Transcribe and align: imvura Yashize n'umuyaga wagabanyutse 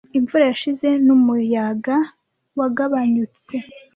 imvura 0.17 0.43
Yashize 0.49 0.87
n'umuyaga 1.05 1.95
wagabanyutse 2.57 3.55